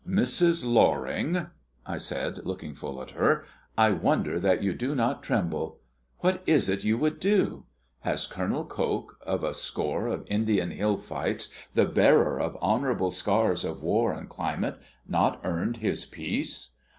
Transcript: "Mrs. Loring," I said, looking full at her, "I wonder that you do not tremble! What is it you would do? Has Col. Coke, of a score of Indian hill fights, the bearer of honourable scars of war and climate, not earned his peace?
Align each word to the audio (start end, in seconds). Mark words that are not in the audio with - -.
"Mrs. 0.09 0.65
Loring," 0.65 1.45
I 1.85 1.97
said, 1.99 2.43
looking 2.43 2.73
full 2.73 3.03
at 3.03 3.11
her, 3.11 3.43
"I 3.77 3.91
wonder 3.91 4.39
that 4.39 4.63
you 4.63 4.73
do 4.73 4.95
not 4.95 5.21
tremble! 5.21 5.77
What 6.21 6.41
is 6.47 6.67
it 6.69 6.83
you 6.83 6.97
would 6.97 7.19
do? 7.19 7.65
Has 7.99 8.25
Col. 8.25 8.65
Coke, 8.65 9.19
of 9.23 9.43
a 9.43 9.53
score 9.53 10.07
of 10.07 10.25
Indian 10.25 10.71
hill 10.71 10.97
fights, 10.97 11.49
the 11.75 11.85
bearer 11.85 12.39
of 12.39 12.55
honourable 12.63 13.11
scars 13.11 13.63
of 13.63 13.83
war 13.83 14.11
and 14.11 14.27
climate, 14.27 14.79
not 15.07 15.39
earned 15.43 15.77
his 15.77 16.07
peace? 16.07 16.71